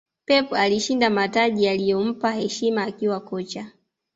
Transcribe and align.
Pep 0.25 0.53
alishinda 0.53 1.09
mataji 1.09 1.63
yaliyompa 1.63 2.31
heshima 2.31 2.83
akiwa 2.83 3.19
kocha 3.19 3.71